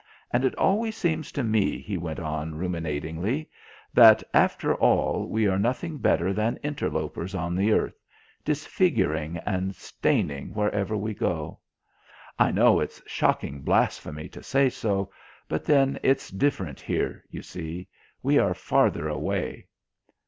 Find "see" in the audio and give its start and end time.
17.43-17.87